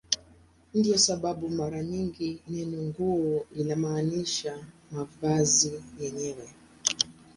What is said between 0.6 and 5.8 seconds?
Ndiyo sababu mara nyingi neno "nguo" linamaanisha mavazi